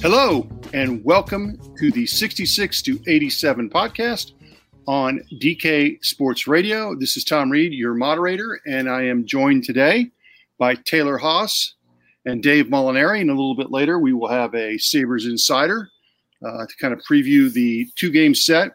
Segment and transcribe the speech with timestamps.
[0.00, 4.32] Hello, and welcome to the 66 to 87 podcast
[4.86, 6.94] on DK Sports Radio.
[6.94, 10.10] This is Tom Reed, your moderator, and I am joined today
[10.58, 11.74] by Taylor Haas
[12.26, 13.22] and Dave Molinari.
[13.22, 15.88] And a little bit later, we will have a Sabres Insider
[16.46, 18.72] uh, to kind of preview the two game set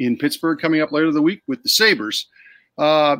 [0.00, 2.26] in Pittsburgh coming up later the week with the Sabres.
[2.76, 3.18] Uh,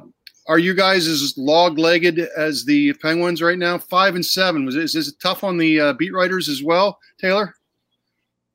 [0.48, 3.78] are you guys as log legged as the Penguins right now?
[3.78, 4.64] Five and seven.
[4.64, 7.54] Was is, is it tough on the uh, beat writers as well, Taylor?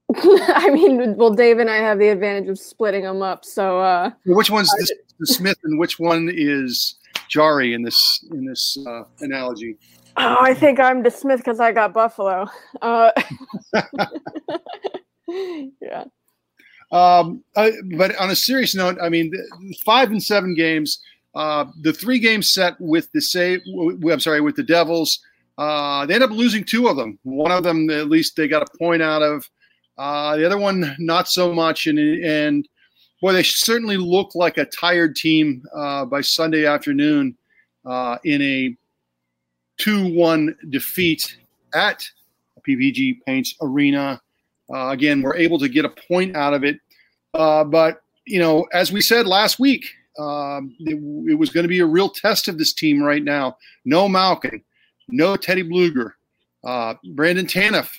[0.15, 3.45] I mean, well, Dave and I have the advantage of splitting them up.
[3.45, 6.95] So, uh, which one's the, the Smith and which one is
[7.29, 9.77] Jarry in this in this uh, analogy?
[10.17, 12.45] Oh, I think I'm DeSmith because I got Buffalo.
[12.81, 13.11] Uh,
[15.81, 16.03] yeah.
[16.91, 19.31] Um, uh, but on a serious note, I mean,
[19.85, 20.99] five and seven games.
[21.33, 23.59] Uh, the three game set with the say,
[24.09, 25.19] I'm sorry, with the Devils,
[25.57, 27.19] uh, they end up losing two of them.
[27.23, 29.49] One of them, at least, they got a point out of.
[29.97, 31.85] Uh, the other one, not so much.
[31.87, 32.67] And and
[33.21, 37.37] boy, they certainly look like a tired team uh, by Sunday afternoon
[37.85, 38.75] uh, in a
[39.77, 41.37] two-one defeat
[41.73, 42.03] at
[42.67, 44.21] PPG Paints Arena.
[44.73, 46.79] Uh, again, we're able to get a point out of it.
[47.33, 49.85] Uh, but, you know, as we said last week,
[50.19, 50.95] um, it,
[51.31, 53.57] it, was going to be a real test of this team right now.
[53.85, 54.61] No Malkin,
[55.09, 56.11] no Teddy Blueger,
[56.63, 57.89] Uh, Brandon Tanev,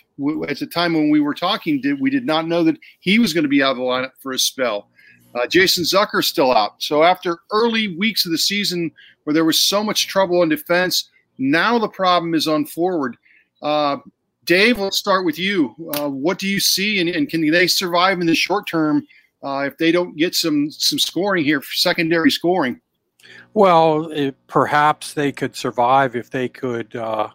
[0.48, 3.32] at the time when we were talking, did, we did not know that he was
[3.32, 4.88] going to be out of the lineup for a spell.
[5.34, 6.82] Uh, Jason Zucker still out.
[6.82, 8.92] So after early weeks of the season
[9.24, 13.16] where there was so much trouble in defense, now the problem is on forward.
[13.62, 13.97] Uh,
[14.44, 15.74] Dave, let's start with you.
[15.94, 19.06] Uh, what do you see, and, and, can they survive in the short term
[19.42, 22.80] uh, if they don't get some some scoring here, secondary scoring?
[23.54, 27.28] Well, it, perhaps they could survive if they could, uh,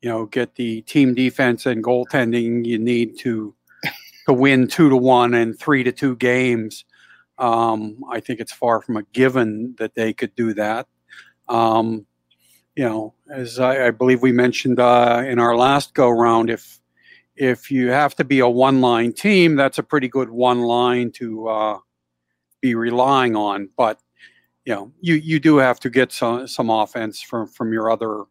[0.00, 3.54] you know, get the team defense and goaltending you need to
[4.26, 6.84] to win two to one and three to two games.
[7.38, 10.86] Um, I think it's far from a given that they could do that.
[11.48, 12.06] Um,
[12.74, 16.80] you know, as I, I believe we mentioned uh, in our last go round, if
[17.36, 21.10] if you have to be a one line team, that's a pretty good one line
[21.12, 21.78] to uh,
[22.60, 23.68] be relying on.
[23.76, 24.00] But
[24.64, 28.24] you know, you you do have to get some some offense from from your other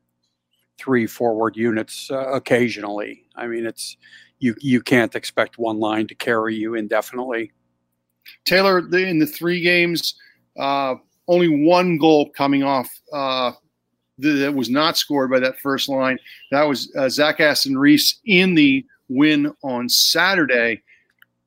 [0.78, 3.24] three forward units uh, occasionally.
[3.36, 3.98] I mean, it's
[4.40, 7.52] you you can't expect one line to carry you indefinitely.
[8.44, 10.16] Taylor, in the three games,
[10.58, 10.96] uh,
[11.28, 13.52] only one goal coming off uh,
[14.18, 16.18] that was not scored by that first line.
[16.52, 20.82] That was uh, Zach Aston Reese in the win on Saturday.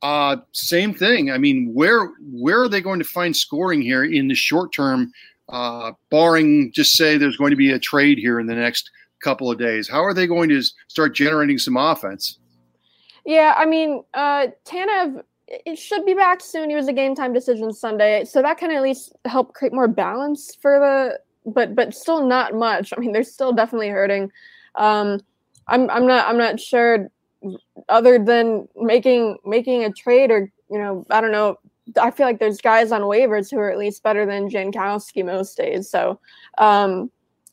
[0.02, 1.30] Uh, same thing.
[1.30, 5.12] I mean, where where are they going to find scoring here in the short term,
[5.48, 8.90] uh, barring just say there's going to be a trade here in the next
[9.22, 9.88] couple of days?
[9.88, 12.38] How are they going to start generating some offense?
[13.24, 16.68] Yeah, I mean, uh, Tanev it should be back soon.
[16.68, 19.88] He was a game time decision Sunday, so that can at least help create more
[19.88, 22.92] balance for the but but still not much.
[22.96, 24.30] I mean, they're still definitely hurting.
[24.74, 25.20] Um,
[25.66, 27.10] I'm I'm not I'm not sure.
[27.88, 31.58] Other than making making a trade or you know I don't know.
[32.00, 35.56] I feel like there's guys on waivers who are at least better than Jankowski most
[35.56, 35.88] days.
[35.88, 36.20] So
[36.58, 37.10] um,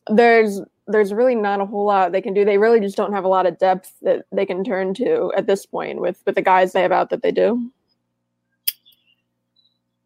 [0.08, 2.44] there's there's really not a whole lot they can do.
[2.44, 5.46] They really just don't have a lot of depth that they can turn to at
[5.46, 7.70] this point with with the guys they have out that they do.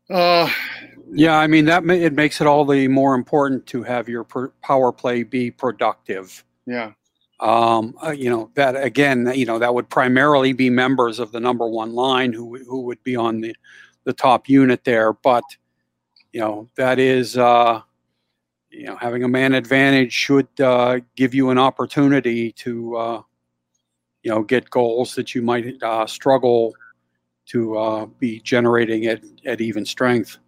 [0.08, 0.50] Uh,
[1.12, 4.24] yeah, I mean that it makes it all the more important to have your
[4.62, 6.44] power play be productive.
[6.66, 6.92] Yeah.
[7.40, 9.30] Um, uh, you know that again.
[9.34, 13.02] You know that would primarily be members of the number one line who who would
[13.02, 13.54] be on the
[14.04, 15.14] the top unit there.
[15.14, 15.44] But
[16.32, 17.80] you know that is uh,
[18.70, 23.22] you know having a man advantage should uh, give you an opportunity to uh,
[24.22, 26.74] you know get goals that you might uh, struggle
[27.46, 30.38] to uh, be generating at, at even strength.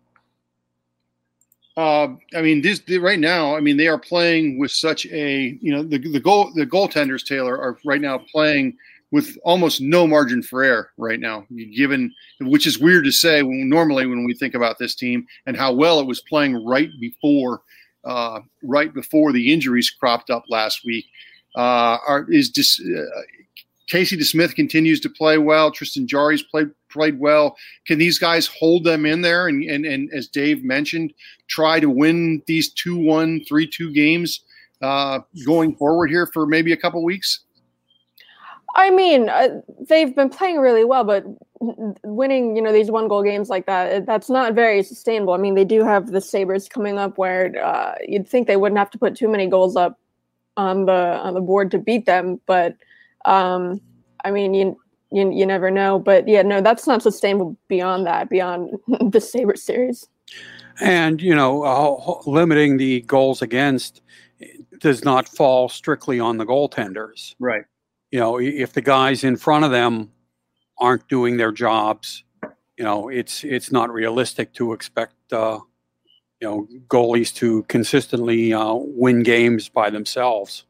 [1.77, 3.57] Uh, I mean, this right now.
[3.57, 7.25] I mean, they are playing with such a you know the the goal the goaltenders
[7.25, 8.77] Taylor are right now playing
[9.11, 11.47] with almost no margin for error right now.
[11.75, 15.57] Given which is weird to say when, normally when we think about this team and
[15.57, 17.63] how well it was playing right before
[18.05, 21.07] uh, right before the injuries cropped up last week.
[21.55, 22.81] Uh, are, is just
[23.93, 25.71] Casey DeSmith continues to play well.
[25.71, 27.59] Tristan Jarry's played played well.
[27.87, 31.13] Can these guys hold them in there and, and, and as Dave mentioned,
[31.49, 34.41] try to win these 2 1, 3 2 games
[34.81, 37.41] uh, going forward here for maybe a couple weeks?
[38.77, 41.27] I mean, uh, they've been playing really well, but
[41.61, 45.35] winning, you know, these one goal games like that, that's not very sustainable.
[45.35, 48.79] I mean, they do have the Sabres coming up where uh, you'd think they wouldn't
[48.79, 49.99] have to put too many goals up
[50.57, 52.75] on the on the board to beat them, but
[53.25, 53.81] um,
[54.25, 54.79] I mean, you
[55.13, 55.99] you, you never know.
[55.99, 58.71] But yeah, no, that's not sustainable beyond that, beyond
[59.11, 60.09] the Sabre series.
[60.81, 64.01] And, you know, uh, limiting the goals against
[64.81, 67.35] does not fall strictly on the goaltenders.
[67.39, 67.65] Right.
[68.11, 70.11] You know, if the guys in front of them
[70.79, 72.25] aren't doing their jobs,
[72.77, 75.61] you know, it's it's not realistic to expect uh,
[76.41, 80.65] you know goalies to consistently uh, win games by themselves.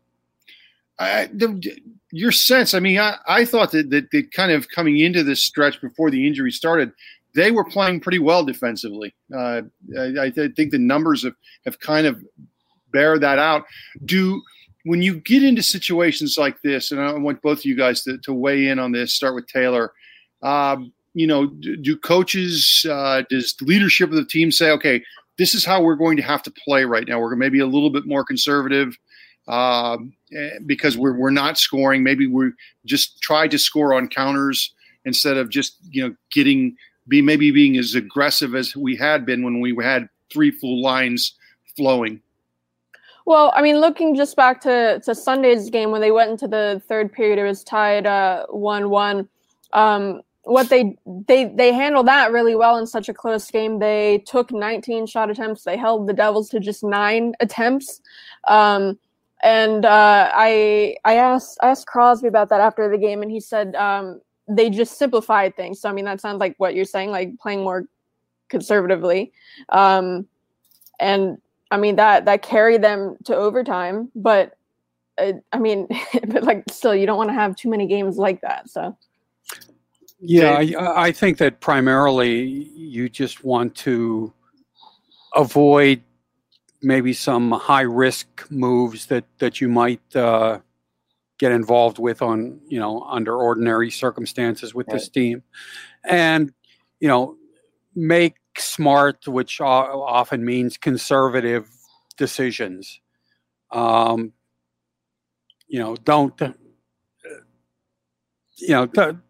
[0.99, 1.81] I, the,
[2.13, 5.43] your sense, I mean, I, I thought that, that, that kind of coming into this
[5.43, 6.93] stretch before the injury started,
[7.35, 9.15] they were playing pretty well defensively.
[9.35, 9.63] Uh,
[9.99, 12.23] I, I, think the numbers have, have kind of
[12.93, 13.65] bear that out.
[14.05, 14.43] Do
[14.85, 18.19] when you get into situations like this, and I want both of you guys to,
[18.19, 19.15] to weigh in on this.
[19.15, 19.93] Start with Taylor.
[20.43, 25.03] Um, you know, do, do coaches, uh, does leadership of the team say, okay,
[25.39, 27.21] this is how we're going to have to play right now?
[27.21, 28.97] We're maybe a little bit more conservative
[29.49, 32.03] eh, because we're we're not scoring.
[32.03, 32.51] Maybe we
[32.85, 34.75] just try to score on counters
[35.05, 36.77] instead of just you know getting
[37.09, 41.35] be maybe being as aggressive as we had been when we had three full lines
[41.77, 42.21] flowing.
[43.25, 46.83] Well, I mean, looking just back to, to Sunday's game when they went into the
[46.89, 49.29] third period, it was tied uh, one one.
[49.73, 53.79] Um, what they they they handled that really well in such a close game.
[53.79, 55.63] They took 19 shot attempts.
[55.63, 58.01] They held the Devils to just nine attempts.
[58.49, 58.99] Um,
[59.43, 63.41] and uh, I I asked I asked Crosby about that after the game, and he
[63.41, 65.81] said um, they just simplified things.
[65.81, 67.87] So I mean, that sounds like what you're saying, like playing more
[68.49, 69.33] conservatively.
[69.71, 70.27] Um,
[71.01, 71.39] and
[71.71, 74.57] I mean that that carried them to overtime, but
[75.19, 75.89] uh, I mean,
[76.29, 78.71] but like still, you don't want to have too many games like that.
[78.71, 78.97] So.
[80.25, 84.33] Yeah, I, I think that primarily you just want to
[85.35, 86.01] avoid
[86.83, 90.59] maybe some high risk moves that that you might uh,
[91.39, 94.95] get involved with on you know under ordinary circumstances with right.
[94.95, 95.43] this team,
[96.05, 96.53] and
[97.01, 97.37] you know
[97.95, 101.69] make smart, which often means conservative
[102.17, 103.01] decisions.
[103.71, 104.33] Um,
[105.69, 106.39] you know, don't
[108.57, 108.87] you know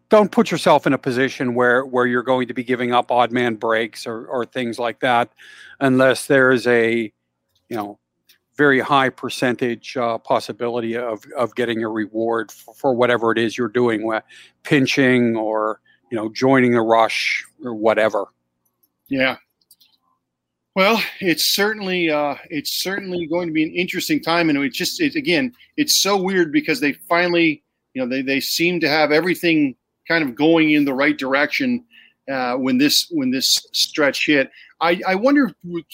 [0.09, 3.31] don't put yourself in a position where where you're going to be giving up odd
[3.31, 5.31] man breaks or or things like that
[5.79, 7.11] unless there is a
[7.69, 7.99] you know
[8.55, 13.57] very high percentage uh, possibility of of getting a reward for, for whatever it is
[13.57, 14.09] you're doing
[14.63, 15.79] pinching or
[16.11, 18.25] you know joining the rush or whatever.
[19.09, 19.37] Yeah.
[20.75, 24.99] Well, it's certainly uh, it's certainly going to be an interesting time, and it's just
[24.99, 27.63] it, again, it's so weird because they finally,
[27.93, 29.75] you know, they they seem to have everything
[30.07, 31.85] kind of going in the right direction
[32.31, 34.49] uh, when this when this stretch hit.
[34.81, 35.51] I, I wonder,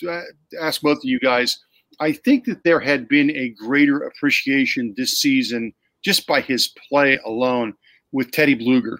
[0.07, 0.21] uh,
[0.59, 1.59] ask both of you guys.
[1.99, 5.73] I think that there had been a greater appreciation this season
[6.03, 7.73] just by his play alone
[8.11, 8.97] with Teddy Blueger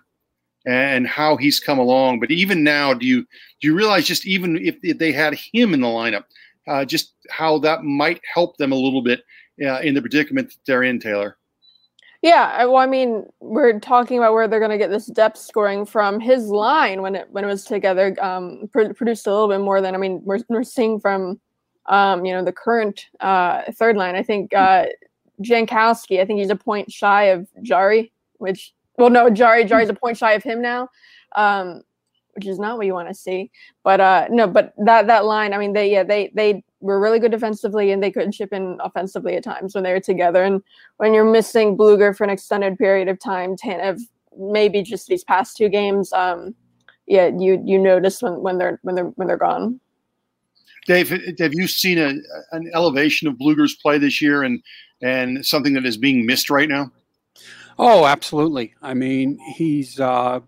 [0.68, 2.20] and how he's come along.
[2.20, 3.22] But even now, do you
[3.62, 6.26] do you realize just even if, if they had him in the lineup,
[6.68, 9.24] uh, just how that might help them a little bit
[9.66, 11.38] uh, in the predicament that they're in, Taylor?
[12.22, 15.86] Yeah, well, I mean, we're talking about where they're going to get this depth scoring
[15.86, 16.20] from.
[16.20, 19.80] His line when it when it was together um, pr- produced a little bit more
[19.80, 21.40] than I mean we're we're seeing from
[21.86, 24.16] um, you know the current uh, third line.
[24.16, 24.88] I think uh,
[25.42, 26.20] Jankowski.
[26.20, 30.18] I think he's a point shy of Jarry, which well, no, Jarry Jarry's a point
[30.18, 30.90] shy of him now.
[31.36, 31.84] Um,
[32.34, 33.50] which is not what you want to see.
[33.84, 37.20] But uh, no, but that that line, I mean, they yeah they they were really
[37.20, 40.44] good defensively and they couldn't chip in offensively at times when they were together.
[40.44, 40.62] And
[40.98, 44.00] when you're missing Blueger for an extended period of time, Tanev
[44.38, 46.56] maybe just these past two games, um,
[47.08, 49.80] yeah, you you notice when, when they're when they're when they're gone.
[50.86, 51.10] Dave,
[51.40, 52.14] have you seen a,
[52.52, 54.62] an elevation of Blueger's play this year and
[55.02, 56.92] and something that is being missed right now?
[57.78, 58.74] Oh, absolutely.
[58.82, 60.42] I mean, he's uh,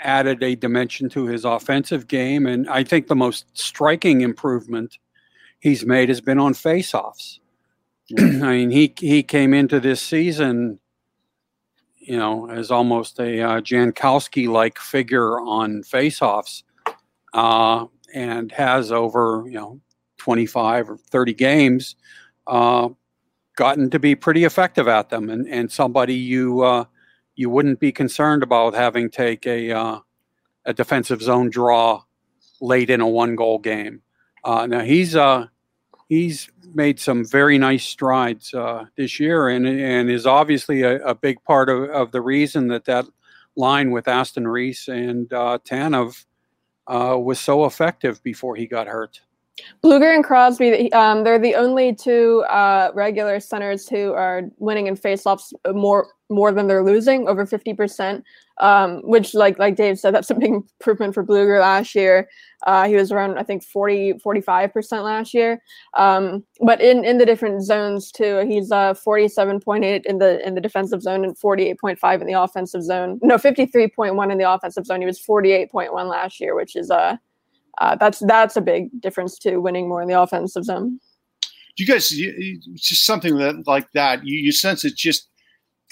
[0.00, 4.98] added a dimension to his offensive game, and I think the most striking improvement
[5.64, 7.38] he's made has been on faceoffs.
[8.18, 10.78] I mean, he he came into this season,
[11.96, 16.62] you know, as almost a uh, Jankowski like figure on faceoffs,
[17.32, 19.80] uh, and has over you know
[20.18, 21.96] twenty five or thirty games
[22.46, 22.90] uh,
[23.56, 26.84] gotten to be pretty effective at them, and and somebody you uh,
[27.36, 29.98] you wouldn't be concerned about having take a uh,
[30.66, 32.02] a defensive zone draw
[32.60, 34.02] late in a one goal game.
[34.44, 35.46] Uh, now he's uh,
[36.08, 41.14] he's made some very nice strides uh, this year, and and is obviously a, a,
[41.14, 43.06] big part of, of the reason that that
[43.56, 46.24] line with Aston Reese and uh, Tanev
[46.86, 49.20] uh, was so effective before he got hurt.
[49.84, 54.96] Blueger and Crosby, um, they're the only two uh, regular centers who are winning in
[54.96, 58.24] faceoffs more more than they're losing, over fifty percent.
[58.58, 62.28] Um, which, like like Dave said, that's a big improvement for Blueger last year.
[62.66, 65.60] Uh, he was around, I think, 40, 45 percent last year.
[65.96, 70.18] Um, but in in the different zones too, he's uh, forty seven point eight in
[70.18, 73.18] the in the defensive zone and forty eight point five in the offensive zone.
[73.22, 75.00] No, fifty three point one in the offensive zone.
[75.00, 77.16] He was forty eight point one last year, which is uh
[77.78, 81.00] uh, that's that's a big difference to winning more in the offensive zone.
[81.76, 85.28] You guys, you, just something that like that, you, you sense it's just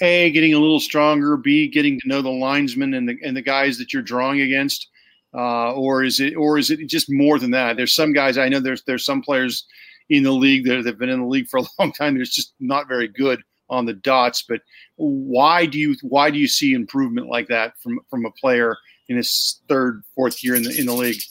[0.03, 3.41] a getting a little stronger, b getting to know the linesmen and the and the
[3.41, 4.87] guys that you're drawing against,
[5.33, 7.77] uh, or is it or is it just more than that?
[7.77, 9.65] There's some guys I know there's there's some players
[10.09, 12.15] in the league that have been in the league for a long time.
[12.15, 14.43] There's just not very good on the dots.
[14.47, 14.61] But
[14.95, 19.17] why do you why do you see improvement like that from from a player in
[19.17, 21.21] his third fourth year in the in the league?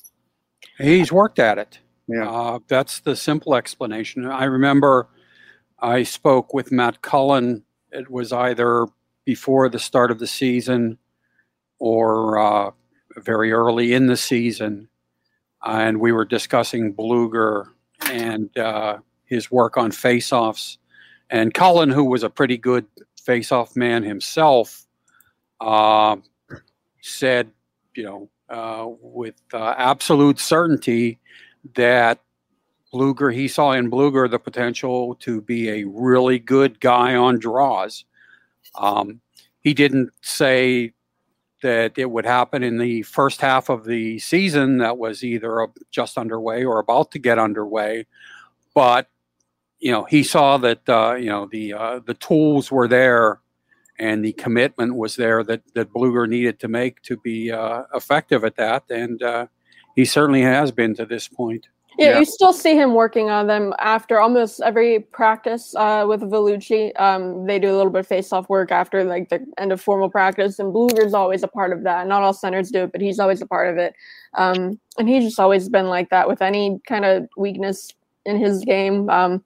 [0.78, 1.78] He's worked at it.
[2.08, 2.28] Yeah.
[2.28, 4.26] Uh, that's the simple explanation.
[4.26, 5.08] I remember
[5.78, 7.64] I spoke with Matt Cullen.
[7.92, 8.86] It was either
[9.24, 10.98] before the start of the season
[11.78, 12.70] or uh,
[13.16, 14.88] very early in the season.
[15.64, 17.66] And we were discussing Blueger
[18.10, 20.78] and uh, his work on faceoffs.
[21.30, 22.86] And Cullen, who was a pretty good
[23.20, 24.86] faceoff man himself,
[25.60, 26.16] uh,
[27.00, 27.50] said,
[27.94, 31.18] you know, uh, with uh, absolute certainty
[31.74, 32.20] that
[32.92, 38.04] Blueger, he saw in Blueger the potential to be a really good guy on draws.
[38.74, 39.20] Um,
[39.60, 40.92] he didn't say
[41.62, 46.18] that it would happen in the first half of the season that was either just
[46.18, 48.06] underway or about to get underway,
[48.74, 49.08] but
[49.78, 53.40] you know he saw that uh, you know the uh, the tools were there
[53.98, 58.44] and the commitment was there that that Blueger needed to make to be uh, effective
[58.44, 59.46] at that, and uh,
[59.94, 61.68] he certainly has been to this point.
[61.98, 66.22] Yeah, yeah, you still see him working on them after almost every practice uh, with
[66.22, 66.98] Vellucci.
[67.00, 70.08] Um, they do a little bit of face-off work after like the end of formal
[70.08, 72.06] practice, and Blueger's always a part of that.
[72.06, 73.94] Not all centers do it, but he's always a part of it.
[74.34, 77.92] Um, and he's just always been like that with any kind of weakness
[78.24, 79.10] in his game.
[79.10, 79.44] Um,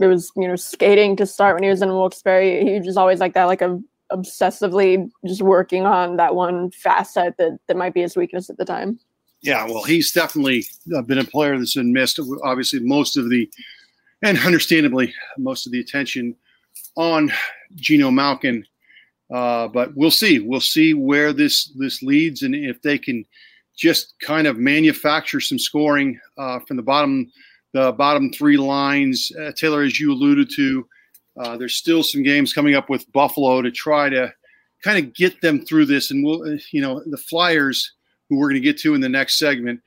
[0.00, 2.64] it was you know skating to start when he was in Wilkes-Barre.
[2.64, 3.80] He was just always like that, like a
[4.10, 8.64] obsessively just working on that one facet that that might be his weakness at the
[8.64, 8.98] time.
[9.42, 10.64] Yeah, well, he's definitely
[10.94, 12.18] uh, been a player that's been missed.
[12.42, 13.48] Obviously, most of the
[14.22, 16.34] and understandably most of the attention
[16.96, 17.32] on
[17.76, 18.66] Geno Malkin.
[19.32, 20.40] Uh, but we'll see.
[20.40, 23.24] We'll see where this this leads, and if they can
[23.76, 27.30] just kind of manufacture some scoring uh, from the bottom
[27.74, 29.30] the bottom three lines.
[29.38, 30.86] Uh, Taylor, as you alluded to,
[31.38, 34.32] uh, there's still some games coming up with Buffalo to try to
[34.82, 36.10] kind of get them through this.
[36.10, 37.92] And we'll, uh, you know, the Flyers,
[38.28, 39.80] who we're going to get to in the next segment.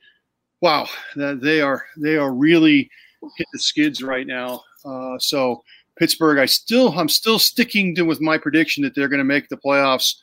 [0.60, 2.88] Wow, they are they are really
[3.36, 4.62] hit the skids right now.
[4.84, 5.62] Uh, so
[5.98, 9.48] Pittsburgh, I still I'm still sticking to with my prediction that they're going to make
[9.48, 10.16] the playoffs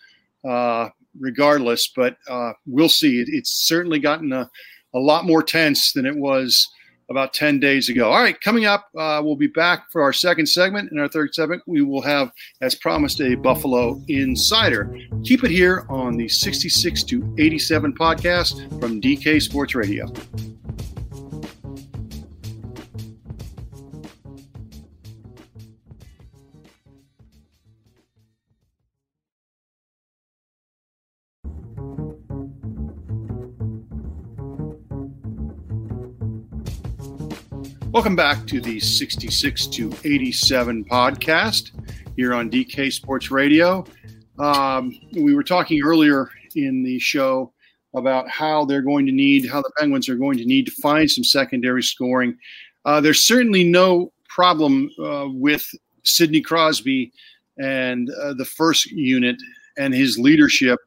[0.47, 1.91] uh, regardless.
[1.95, 3.19] But uh, we'll see.
[3.19, 4.49] It, it's certainly gotten a,
[4.93, 6.67] a lot more tense than it was
[7.09, 8.11] about 10 days ago.
[8.11, 10.91] All right, coming up, uh, we'll be back for our second segment.
[10.91, 14.95] In our third segment, we will have, as promised, a Buffalo Insider.
[15.23, 20.11] Keep it here on the 66 to 87 podcast from DK Sports Radio.
[37.99, 41.71] Welcome back to the 66 to 87 podcast
[42.15, 43.83] here on DK Sports Radio.
[44.39, 47.51] Um, we were talking earlier in the show
[47.93, 51.11] about how they're going to need, how the Penguins are going to need to find
[51.11, 52.37] some secondary scoring.
[52.85, 55.69] Uh, there's certainly no problem uh, with
[56.05, 57.11] Sidney Crosby
[57.57, 59.35] and uh, the first unit
[59.77, 60.79] and his leadership.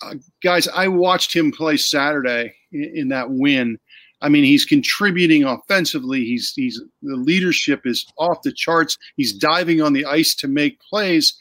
[0.00, 3.78] Uh, guys, I watched him play Saturday in, in that win
[4.20, 6.24] I mean, he's contributing offensively.
[6.24, 8.98] He's he's the leadership is off the charts.
[9.16, 11.36] He's diving on the ice to make plays.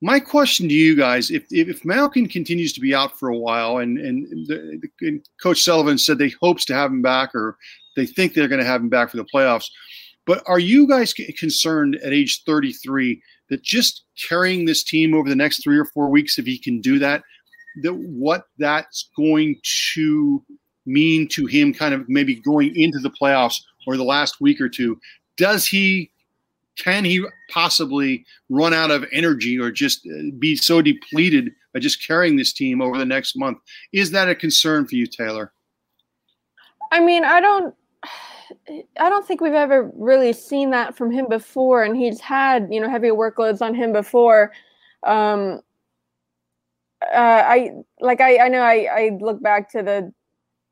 [0.00, 3.78] My question to you guys: If if Malkin continues to be out for a while,
[3.78, 7.56] and and, the, and Coach Sullivan said they hopes to have him back, or
[7.96, 9.66] they think they're going to have him back for the playoffs,
[10.26, 15.36] but are you guys concerned at age 33 that just carrying this team over the
[15.36, 17.22] next three or four weeks, if he can do that,
[17.82, 19.56] that what that's going
[19.94, 20.44] to
[20.86, 24.68] mean to him kind of maybe going into the playoffs or the last week or
[24.68, 24.98] two?
[25.36, 26.10] Does he
[26.76, 32.04] can he possibly run out of energy or just uh, be so depleted by just
[32.04, 33.58] carrying this team over the next month?
[33.92, 35.52] Is that a concern for you, Taylor?
[36.90, 37.74] I mean, I don't
[38.98, 42.80] I don't think we've ever really seen that from him before, and he's had you
[42.80, 44.52] know heavy workloads on him before.
[45.02, 45.60] Um,
[47.02, 50.12] uh, I like I I know I I look back to the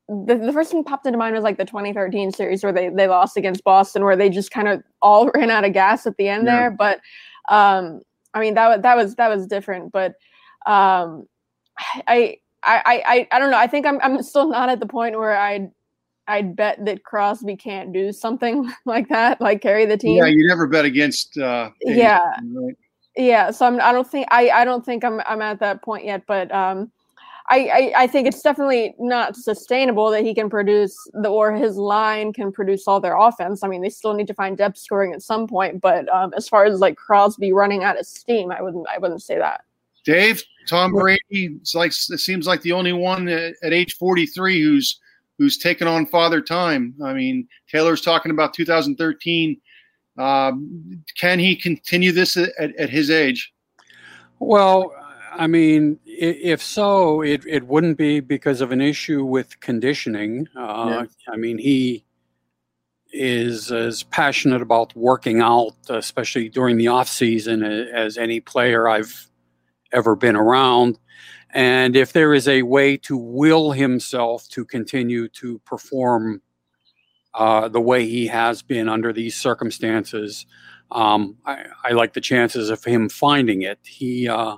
[0.08, 3.08] the, the first thing popped into mind was like the 2013 series where they, they
[3.08, 6.28] lost against Boston, where they just kind of all ran out of gas at the
[6.28, 6.56] end yeah.
[6.56, 6.70] there.
[6.70, 7.00] But
[7.48, 8.02] um,
[8.34, 9.92] I mean that was that was that was different.
[9.92, 10.14] But
[10.66, 11.26] um,
[12.06, 13.58] I, I I I don't know.
[13.58, 15.70] I think I'm I'm still not at the point where I'd
[16.28, 20.18] I'd bet that Crosby can't do something like that, like carry the team.
[20.18, 21.38] Yeah, you never bet against.
[21.38, 22.20] Uh, yeah,
[22.54, 22.76] right?
[23.16, 23.50] yeah.
[23.50, 26.22] So I'm, I don't think I I don't think I'm I'm at that point yet,
[26.26, 26.90] but um,
[27.48, 31.76] I, I, I think it's definitely not sustainable that he can produce the or his
[31.76, 33.62] line can produce all their offense.
[33.62, 36.48] I mean, they still need to find depth scoring at some point, but um, as
[36.48, 39.64] far as like Crosby running out of steam, I wouldn't I wouldn't say that.
[40.04, 44.62] Dave, Tom Brady, it's like it seems like the only one at, at age 43
[44.62, 45.00] who's
[45.38, 46.94] who's taken on father time.
[47.04, 49.60] I mean, Taylor's talking about 2013.
[50.18, 53.52] Um, can he continue this at, at his age?
[54.38, 54.92] Well,
[55.32, 60.48] I mean, if so, it, it wouldn't be because of an issue with conditioning.
[60.56, 61.32] Uh, yeah.
[61.32, 62.04] I mean, he
[63.12, 69.28] is as passionate about working out, especially during the off season, as any player I've
[69.92, 70.98] ever been around.
[71.52, 76.40] And if there is a way to will himself to continue to perform
[77.34, 80.46] uh, the way he has been under these circumstances,
[80.90, 83.78] um, I, I, like the chances of him finding it.
[83.82, 84.56] He, uh,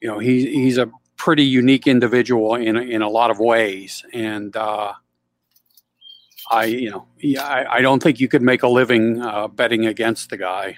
[0.00, 4.56] you know, he, he's a pretty unique individual in in a lot of ways, and
[4.56, 4.92] uh,
[6.50, 7.06] I, you know,
[7.40, 10.76] I, I don't think you could make a living uh, betting against the guy.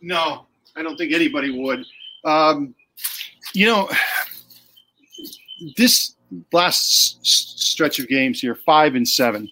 [0.00, 0.46] No,
[0.76, 1.84] I don't think anybody would.
[2.24, 2.74] Um,
[3.54, 3.90] you know,
[5.76, 6.14] this
[6.52, 9.50] last s- stretch of games here, five and seven.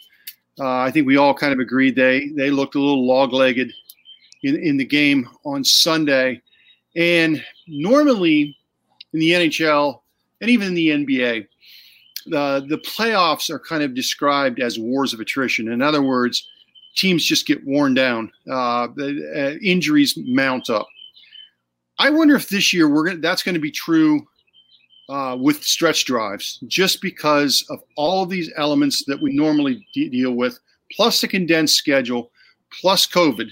[0.59, 3.73] Uh, I think we all kind of agreed they they looked a little log-legged
[4.43, 6.41] in in the game on Sunday,
[6.97, 8.57] and normally
[9.13, 10.01] in the NHL
[10.41, 11.47] and even in the NBA,
[12.27, 15.71] the the playoffs are kind of described as wars of attrition.
[15.71, 16.47] In other words,
[16.97, 20.87] teams just get worn down, uh, uh, injuries mount up.
[21.99, 24.27] I wonder if this year we're gonna, that's going to be true
[25.09, 30.09] uh, with stretch drives, just because of all of these elements that we normally de-
[30.09, 30.59] deal with,
[30.91, 32.31] plus the condensed schedule,
[32.81, 33.51] plus COVID.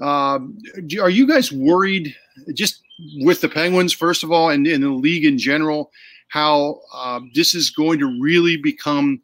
[0.00, 0.58] Um,
[1.00, 2.14] are you guys worried,
[2.54, 2.80] just
[3.20, 5.90] with the Penguins, first of all, and in the league in general,
[6.28, 9.20] how uh, this is going to really become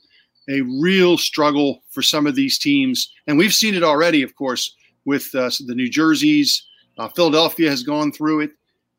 [0.49, 3.13] a real struggle for some of these teams?
[3.27, 4.75] And we've seen it already, of course,
[5.05, 6.67] with uh, the New Jerseys,
[6.99, 8.51] uh, Philadelphia has gone through it.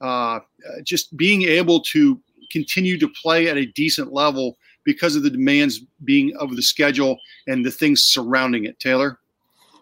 [0.02, 0.40] Uh,
[0.84, 2.20] just being able to
[2.52, 7.18] continue to play at a decent level because of the demands being of the schedule
[7.48, 8.80] and the things surrounding it.
[8.80, 9.20] Taylor.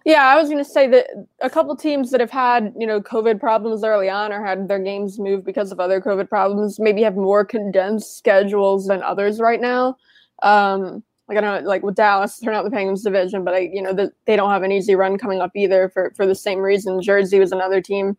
[0.05, 1.07] Yeah, I was going to say that
[1.41, 4.79] a couple teams that have had you know COVID problems early on or had their
[4.79, 9.61] games moved because of other COVID problems maybe have more condensed schedules than others right
[9.61, 9.95] now.
[10.41, 13.59] Um, like I don't know, like with Dallas, they're not the Penguins division, but I,
[13.71, 16.35] you know, the, they don't have an easy run coming up either for for the
[16.35, 17.01] same reason.
[17.01, 18.17] Jersey was another team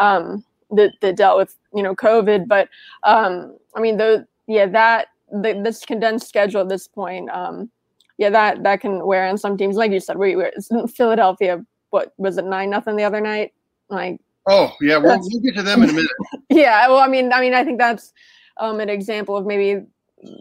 [0.00, 2.68] um, that that dealt with you know COVID, but
[3.02, 7.70] um, I mean, the yeah that the, this condensed schedule at this point, um,
[8.18, 9.76] yeah, that that can wear on some teams.
[9.76, 10.52] Like you said, we were
[10.94, 11.64] Philadelphia.
[11.90, 12.44] What was it?
[12.44, 13.52] Nine nothing the other night.
[13.88, 16.10] Like oh yeah, we'll, we'll get to them in a minute.
[16.50, 18.12] yeah, well, I mean, I mean, I think that's
[18.58, 19.84] um, an example of maybe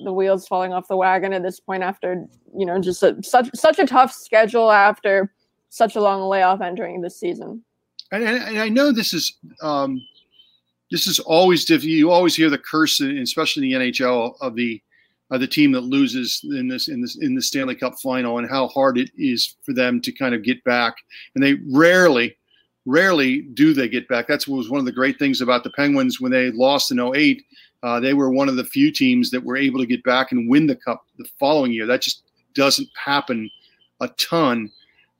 [0.03, 2.25] the wheels falling off the wagon at this point after
[2.57, 5.33] you know just a, such such a tough schedule after
[5.69, 7.61] such a long layoff entering this season.
[8.11, 10.01] And, and I know this is um,
[10.91, 11.91] this is always difficult.
[11.91, 14.81] You always hear the curse, especially in the NHL, of the
[15.31, 18.49] of the team that loses in this in this in the Stanley Cup final, and
[18.49, 20.95] how hard it is for them to kind of get back.
[21.33, 22.37] And they rarely,
[22.85, 24.27] rarely do they get back.
[24.27, 26.99] That's what was one of the great things about the Penguins when they lost in
[26.99, 27.43] 08
[27.85, 30.49] uh, they were one of the few teams that were able to get back and
[30.49, 31.85] win the cup the following year.
[31.85, 32.23] That just
[32.55, 33.47] doesn't happen
[34.01, 34.71] a ton.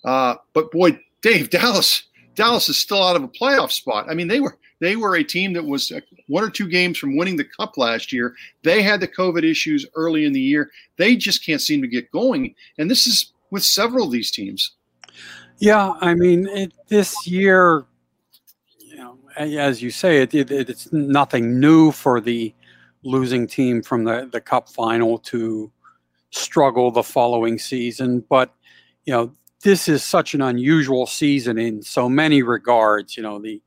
[0.03, 4.07] Uh, but boy, Dave, Dallas, Dallas is still out of a playoff spot.
[4.09, 6.97] I mean, they were they were a team that was uh, one or two games
[6.97, 8.35] from winning the cup last year.
[8.63, 10.69] They had the COVID issues early in the year.
[10.97, 14.71] They just can't seem to get going, and this is with several of these teams.
[15.59, 17.85] Yeah, I mean, it, this year
[18.95, 22.53] you know, as you say, it, it, it's nothing new for the
[23.03, 25.71] losing team from the, the cup final to
[26.29, 28.23] struggle the following season.
[28.29, 28.53] But,
[29.05, 33.17] you know, this is such an unusual season in so many regards.
[33.17, 33.61] You know, the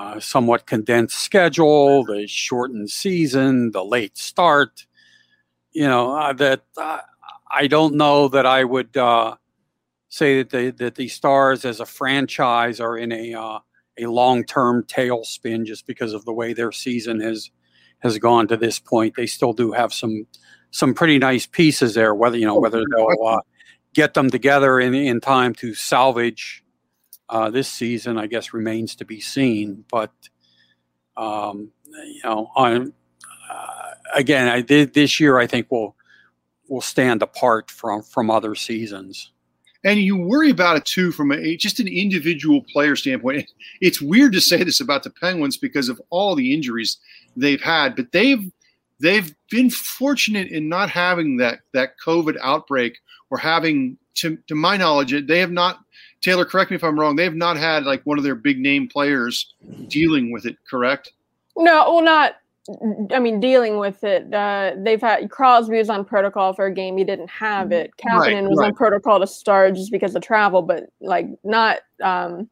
[0.00, 4.86] uh, somewhat condensed schedule, the shortened season, the late start.
[5.72, 7.00] You know, uh, that uh,
[7.50, 9.36] I don't know that I would uh,
[10.08, 13.58] say that the that the Stars as a franchise are in a uh,
[13.98, 17.50] a long term tailspin just because of the way their season has
[17.98, 19.16] has gone to this point.
[19.16, 20.26] They still do have some
[20.70, 22.14] some pretty nice pieces there.
[22.14, 23.40] Whether you know Oh, whether they'll uh,
[23.92, 26.64] get them together in in time to salvage
[27.30, 29.84] uh, this season, I guess remains to be seen.
[29.90, 30.12] But
[31.16, 32.92] um, you know, on
[33.50, 35.38] uh, again, I did this year.
[35.38, 35.96] I think will
[36.68, 39.32] will stand apart from from other seasons.
[39.82, 43.50] And you worry about it too from a, just an individual player standpoint.
[43.80, 46.98] It's weird to say this about the Penguins because of all the injuries
[47.34, 48.52] they've had, but they've
[49.00, 52.98] they've been fortunate in not having that that COVID outbreak
[53.30, 55.78] or having, to, to my knowledge, they have not.
[56.20, 57.16] Taylor, correct me if I'm wrong.
[57.16, 59.54] They have not had like one of their big name players
[59.88, 60.56] dealing with it.
[60.68, 61.12] Correct?
[61.56, 62.36] No, well, not.
[63.12, 64.32] I mean, dealing with it.
[64.32, 66.96] Uh, they've had Crosby was on protocol for a game.
[66.96, 67.90] He didn't have it.
[68.04, 68.66] Right, Kapanen was right.
[68.66, 71.78] on protocol to start just because of travel, but like not.
[72.02, 72.48] Um,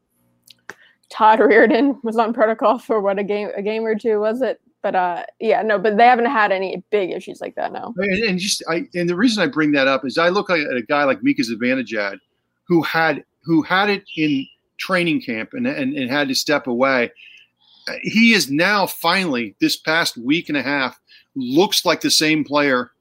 [1.10, 4.60] Todd Reirden was on protocol for what a game, a game or two was it?
[4.82, 7.72] But uh, yeah, no, but they haven't had any big issues like that.
[7.72, 7.92] No.
[7.96, 10.58] And, and just I and the reason I bring that up is I look at
[10.58, 12.18] a guy like Mika Zibanejad,
[12.68, 14.46] who had who had it in
[14.78, 17.10] training camp and, and, and had to step away.
[18.02, 21.00] He is now finally this past week and a half
[21.34, 22.92] looks like the same player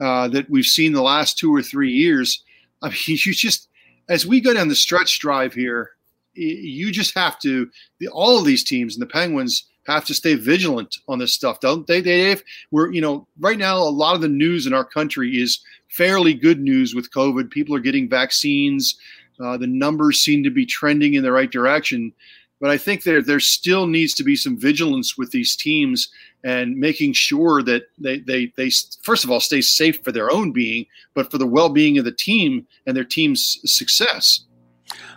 [0.00, 2.44] uh, that we've seen the last two or three years.
[2.82, 3.68] I mean, you just
[4.10, 5.92] as we go down the stretch drive here,
[6.34, 7.70] you just have to.
[7.98, 11.60] The, all of these teams and the Penguins have to stay vigilant on this stuff,
[11.60, 12.42] don't they, Dave?
[12.70, 16.34] We're you know right now a lot of the news in our country is fairly
[16.34, 17.50] good news with COVID.
[17.50, 18.98] People are getting vaccines.
[19.40, 22.12] Uh, the numbers seem to be trending in the right direction.
[22.60, 26.08] But I think there there still needs to be some vigilance with these teams
[26.44, 28.70] and making sure that they, they they
[29.02, 32.04] first of all stay safe for their own being, but for the well being of
[32.04, 34.44] the team and their team's success.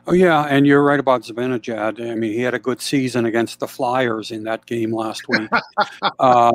[0.07, 2.09] Oh yeah, and you're right about Zibanejad.
[2.09, 5.49] I mean, he had a good season against the Flyers in that game last week.
[6.19, 6.53] uh,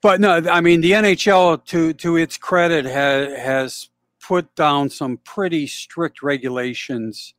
[0.00, 3.88] but no, I mean the NHL, to to its credit, has has
[4.26, 7.34] put down some pretty strict regulations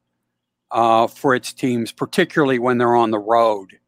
[0.72, 3.80] uh, for its teams, particularly when they're on the road.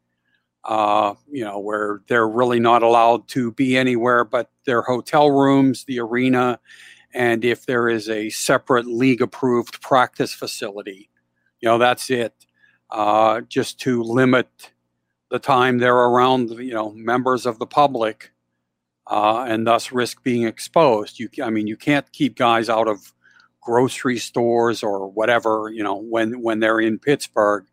[0.64, 5.84] Uh, you know, where they're really not allowed to be anywhere but their hotel rooms,
[5.84, 6.58] the arena,
[7.14, 11.08] and if there is a separate league approved practice facility,
[11.60, 12.34] you know, that's it.
[12.90, 14.48] Uh, just to limit
[15.30, 18.30] the time they're around, you know, members of the public,
[19.08, 21.18] uh, and thus risk being exposed.
[21.18, 23.12] You, I mean, you can't keep guys out of
[23.60, 27.66] grocery stores or whatever, you know, when when they're in Pittsburgh.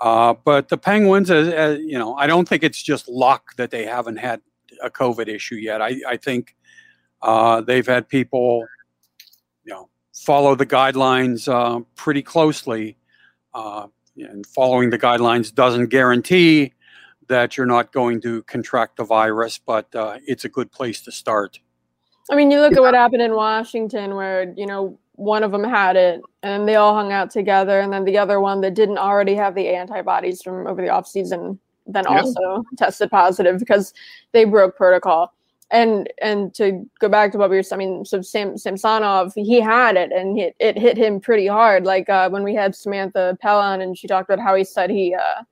[0.00, 3.84] Uh, but the Penguins, uh, you know, I don't think it's just luck that they
[3.84, 4.40] haven't had
[4.82, 5.80] a COVID issue yet.
[5.80, 6.56] I, I think
[7.20, 8.66] uh, they've had people,
[9.64, 12.96] you know, follow the guidelines uh, pretty closely.
[13.54, 16.72] Uh, and following the guidelines doesn't guarantee
[17.32, 21.10] that you're not going to contract the virus, but uh, it's a good place to
[21.10, 21.58] start.
[22.30, 25.64] I mean, you look at what happened in Washington, where you know one of them
[25.64, 28.98] had it, and they all hung out together, and then the other one that didn't
[28.98, 32.20] already have the antibodies from over the off season, then Yeah.
[32.20, 33.92] also tested positive because
[34.32, 35.32] they broke protocol.
[35.70, 39.58] And and to go back to what we were, I mean, so Sam Samsonov, he
[39.58, 41.84] had it, and it, it hit him pretty hard.
[41.84, 44.90] Like uh, when we had Samantha Pell on, and she talked about how he said
[44.90, 45.42] he, uh,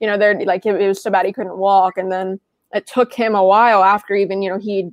[0.00, 2.40] you know, there like it, was so bad he couldn't walk, and then
[2.72, 4.90] it took him a while after even you know he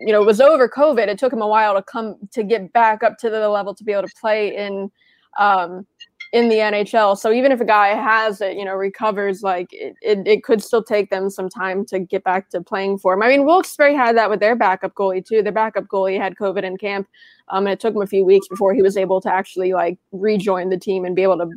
[0.00, 1.08] you know, was over COVID.
[1.08, 3.84] It took him a while to come to get back up to the level to
[3.84, 4.90] be able to play in
[5.38, 5.86] um,
[6.32, 7.16] in the NHL.
[7.16, 10.62] So even if a guy has it, you know, recovers, like it, it, it could
[10.62, 13.22] still take them some time to get back to playing for him.
[13.22, 15.42] I mean, Wilkes-Barre had that with their backup goalie too.
[15.42, 17.08] Their backup goalie had COVID in camp,
[17.48, 19.98] um, and it took him a few weeks before he was able to actually like
[20.12, 21.50] rejoin the team and be able to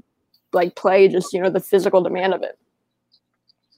[0.53, 2.57] like play just you know the physical demand of it.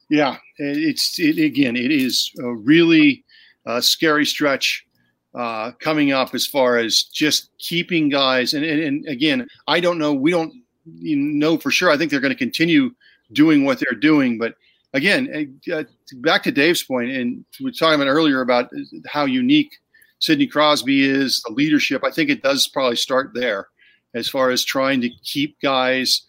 [0.09, 3.23] Yeah, it's it, again, it is a really
[3.65, 4.85] uh, scary stretch
[5.33, 8.53] uh, coming up as far as just keeping guys.
[8.53, 10.13] And, and, and again, I don't know.
[10.13, 10.53] We don't
[10.85, 11.89] know for sure.
[11.89, 12.91] I think they're going to continue
[13.31, 14.37] doing what they're doing.
[14.37, 14.55] But
[14.93, 15.83] again, uh,
[16.17, 18.69] back to Dave's point, and we were talking about earlier about
[19.07, 19.71] how unique
[20.19, 22.03] Sidney Crosby is, the leadership.
[22.05, 23.67] I think it does probably start there
[24.13, 26.21] as far as trying to keep guys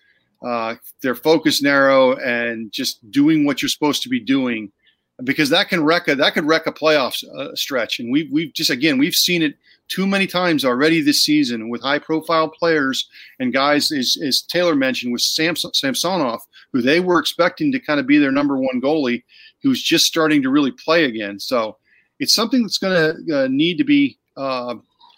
[0.44, 4.70] uh, their focus narrow and just doing what you're supposed to be doing
[5.22, 8.00] because that can wreck a that could wreck a playoff uh, stretch.
[8.00, 9.56] And we've we've just again we've seen it
[9.88, 14.74] too many times already this season with high profile players and guys as, as Taylor
[14.74, 16.40] mentioned with Samson, Samsonov
[16.72, 19.22] who they were expecting to kind of be their number one goalie
[19.62, 21.38] who's just starting to really play again.
[21.38, 21.76] So
[22.18, 24.76] it's something that's going to uh, need to be uh,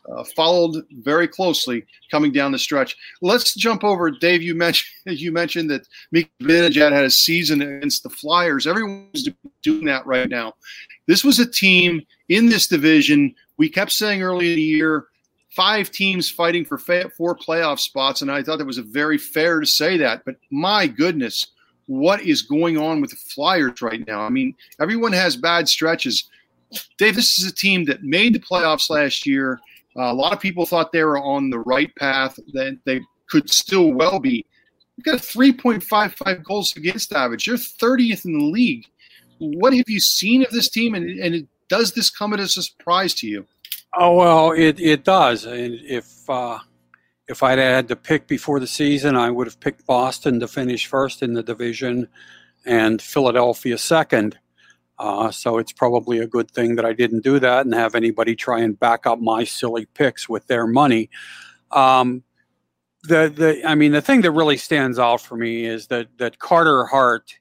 [0.09, 2.97] uh, followed very closely coming down the stretch.
[3.23, 4.42] Let's jump over, Dave.
[4.42, 4.90] You mentioned
[5.21, 8.66] you mentioned that Mika had a season against the Flyers.
[8.66, 9.29] Everyone's
[9.62, 10.55] doing that right now.
[11.07, 13.35] This was a team in this division.
[13.57, 15.07] We kept saying early in the year,
[15.51, 19.61] five teams fighting for four playoff spots, and I thought that was a very fair
[19.61, 20.25] to say that.
[20.25, 21.47] But my goodness,
[21.87, 24.21] what is going on with the Flyers right now?
[24.21, 26.29] I mean, everyone has bad stretches.
[26.99, 29.61] Dave, this is a team that made the playoffs last year.
[29.99, 33.51] Uh, a lot of people thought they were on the right path, that they could
[33.51, 34.45] still well be.
[34.97, 37.47] You've got 3.55 goals against average.
[37.47, 38.85] You're 30th in the league.
[39.39, 43.13] What have you seen of this team, and, and does this come as a surprise
[43.15, 43.47] to you?
[43.99, 45.45] Oh well, it, it does.
[45.45, 46.59] And if uh,
[47.29, 50.87] if I'd had to pick before the season, I would have picked Boston to finish
[50.87, 52.09] first in the division,
[52.65, 54.39] and Philadelphia second.
[54.99, 58.35] Uh, so it's probably a good thing that I didn't do that and have anybody
[58.35, 61.11] try and back up my silly picks with their money.
[61.71, 62.23] Um,
[63.03, 66.39] the the I mean the thing that really stands out for me is that that
[66.39, 67.39] Carter Hart,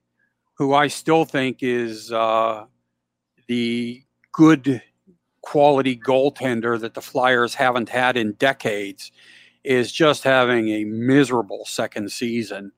[0.54, 2.66] who I still think is uh,
[3.48, 4.82] the good
[5.42, 9.12] quality goaltender that the Flyers haven't had in decades,
[9.64, 12.72] is just having a miserable second season.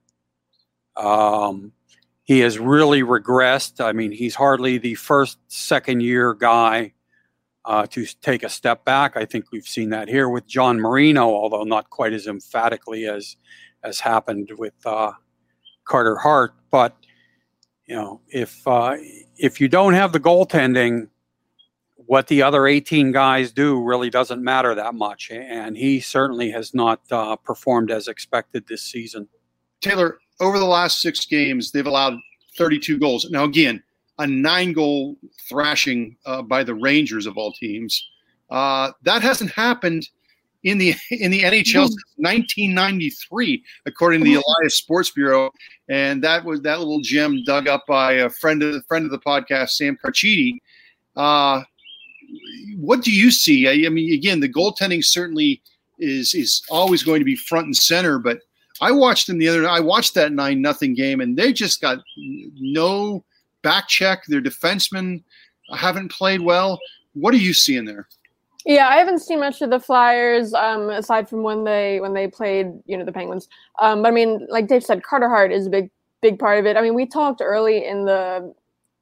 [0.95, 1.73] Um,
[2.27, 3.83] he has really regressed.
[3.83, 6.91] I mean, he's hardly the first, second year guy
[7.63, 9.15] uh, to take a step back.
[9.15, 13.37] I think we've seen that here with John Marino, although not quite as emphatically as
[13.81, 15.13] as happened with uh,
[15.85, 16.53] Carter Hart.
[16.69, 16.97] But
[17.85, 18.97] you know, if uh,
[19.37, 21.07] if you don't have the goaltending,
[21.95, 25.31] what the other 18 guys do really doesn't matter that much.
[25.31, 29.29] And he certainly has not uh, performed as expected this season.
[29.79, 32.17] Taylor, over the last six games, they've allowed
[32.57, 33.29] 32 goals.
[33.29, 33.81] Now, again,
[34.19, 38.07] a nine goal thrashing uh, by the Rangers of all teams.
[38.49, 40.07] Uh, that hasn't happened
[40.63, 45.51] in the in the NHL since 1993, according to the Elias Sports Bureau.
[45.89, 49.11] And that was that little gem dug up by a friend of the friend of
[49.11, 50.57] the podcast, Sam Carchidi.
[51.15, 51.63] Uh,
[52.77, 53.67] what do you see?
[53.67, 55.61] I, I mean, again, the goaltending certainly
[55.99, 58.39] is is always going to be front and center, but
[58.81, 59.61] I watched them the other.
[59.61, 59.77] Night.
[59.77, 63.23] I watched that nine nothing game, and they just got no
[63.61, 64.23] back check.
[64.27, 65.23] Their defensemen
[65.73, 66.79] haven't played well.
[67.13, 68.07] What are you seeing there?
[68.65, 72.27] Yeah, I haven't seen much of the Flyers um, aside from when they when they
[72.27, 73.47] played, you know, the Penguins.
[73.79, 75.89] Um, but I mean, like Dave said, Carter Hart is a big
[76.21, 76.75] big part of it.
[76.75, 78.53] I mean, we talked early in the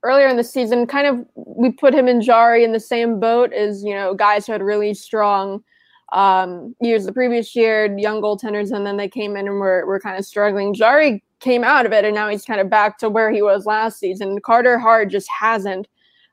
[0.03, 3.53] earlier in the season, kind of we put him and Jarry in the same boat
[3.53, 5.63] as you know guys who had really strong
[6.13, 9.99] um, years the previous year, young goaltenders, and then they came in and were, were
[9.99, 10.73] kind of struggling.
[10.73, 13.65] Jarry came out of it, and now he's kind of back to where he was
[13.65, 14.39] last season.
[14.41, 15.87] Carter Hart just hasn't.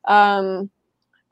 [0.07, 0.71] Um,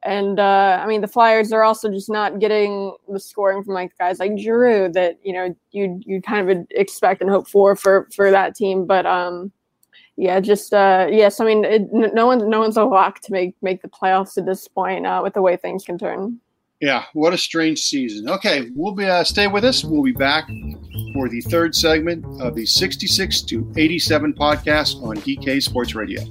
[0.03, 3.97] and uh, I mean, the Flyers are also just not getting the scoring from like
[3.99, 8.09] guys like Giroux that you know you you kind of expect and hope for for
[8.15, 8.87] for that team.
[8.87, 9.53] But um,
[10.17, 13.55] yeah, just uh, yes, I mean, it, no one no one's a lock to make
[13.61, 16.41] make the playoffs at this point uh, with the way things can turn.
[16.81, 18.27] Yeah, what a strange season.
[18.31, 19.85] Okay, we'll be uh, stay with us.
[19.85, 20.47] We'll be back
[21.13, 26.23] for the third segment of the 66 to 87 podcast on DK Sports Radio.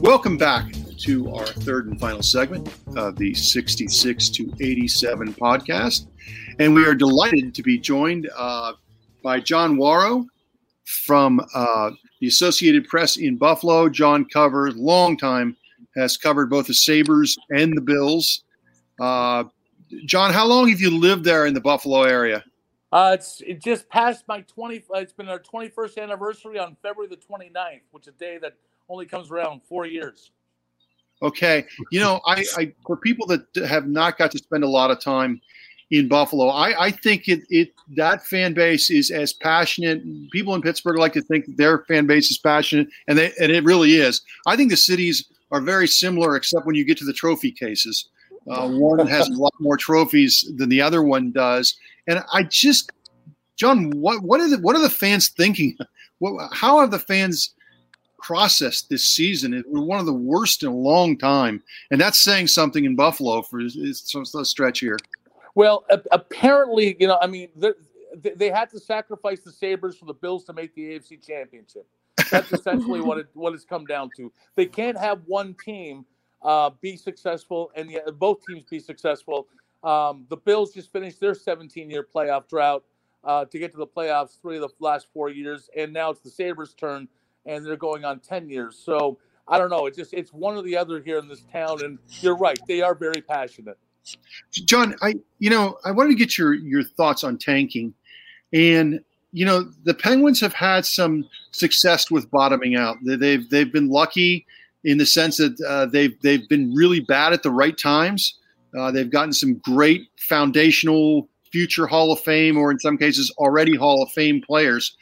[0.00, 0.64] Welcome back
[0.98, 6.06] to our third and final segment of the 66 to 87 podcast.
[6.58, 8.74] And we are delighted to be joined uh,
[9.22, 10.26] by John Wawrow
[10.84, 13.88] from uh, the Associated Press in Buffalo.
[13.88, 15.56] John covers, long time,
[15.96, 18.44] has covered both the Sabres and the Bills.
[19.00, 19.44] Uh,
[20.06, 22.44] John, how long have you lived there in the Buffalo area?
[22.92, 24.84] Uh, it's it just passed my 20.
[24.94, 28.54] It's been our 21st anniversary on February the 29th, which is a day that
[28.88, 30.30] only comes around four years.
[31.24, 34.90] Okay, you know, I, I for people that have not got to spend a lot
[34.90, 35.40] of time
[35.90, 40.02] in Buffalo, I, I think it, it that fan base is as passionate.
[40.32, 43.64] People in Pittsburgh like to think their fan base is passionate, and they and it
[43.64, 44.20] really is.
[44.46, 48.08] I think the cities are very similar, except when you get to the trophy cases.
[48.50, 51.74] Uh, one has a lot more trophies than the other one does,
[52.06, 52.92] and I just,
[53.56, 55.78] John, what what are the what are the fans thinking?
[56.18, 57.53] What, how have the fans
[58.24, 59.54] process this season.
[59.54, 62.96] It was one of the worst in a long time, and that's saying something in
[62.96, 64.98] Buffalo for a stretch here.
[65.54, 67.48] Well, apparently, you know, I mean,
[68.16, 71.86] they had to sacrifice the Sabres for the Bills to make the AFC Championship.
[72.30, 74.32] That's essentially what it what it's come down to.
[74.56, 76.06] They can't have one team
[76.42, 79.46] uh, be successful and the, both teams be successful
[79.82, 82.84] Um, the Bills just finished their 17 year playoff drought
[83.22, 86.20] uh, to get to the playoffs three of the last four years, and now it's
[86.20, 87.08] the Sabres' turn,
[87.46, 88.80] and they're going on 10 years.
[88.82, 89.86] So I don't know.
[89.86, 92.58] It's just it's one or the other here in this town, and you're right.
[92.66, 93.78] They are very passionate.
[94.52, 97.94] John, I you know I wanted to get your your thoughts on tanking,
[98.52, 99.00] and
[99.32, 102.96] you know the Penguins have had some success with bottoming out.
[103.04, 104.46] They've they've been lucky
[104.82, 108.38] in the sense that uh, they've they've been really bad at the right times.
[108.76, 113.76] Uh, they've gotten some great foundational future Hall of Fame, or in some cases already
[113.76, 114.96] Hall of Fame players.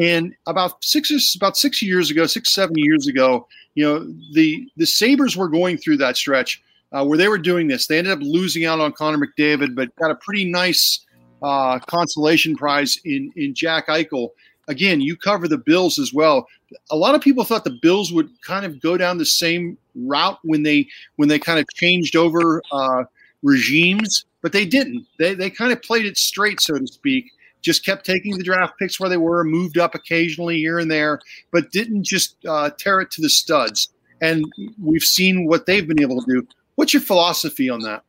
[0.00, 4.86] And about six about six years ago, six seven years ago, you know the the
[4.86, 7.86] Sabres were going through that stretch uh, where they were doing this.
[7.86, 11.04] They ended up losing out on Connor McDavid, but got a pretty nice
[11.42, 14.30] uh, consolation prize in in Jack Eichel.
[14.68, 16.46] Again, you cover the Bills as well.
[16.90, 20.38] A lot of people thought the Bills would kind of go down the same route
[20.42, 23.04] when they when they kind of changed over uh,
[23.42, 25.06] regimes, but they didn't.
[25.18, 27.30] They they kind of played it straight, so to speak.
[27.66, 31.18] Just kept taking the draft picks where they were, moved up occasionally here and there,
[31.50, 33.88] but didn't just uh, tear it to the studs.
[34.22, 34.44] And
[34.80, 36.46] we've seen what they've been able to do.
[36.76, 38.04] What's your philosophy on that?